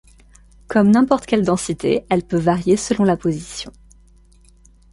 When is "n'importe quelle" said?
0.89-1.45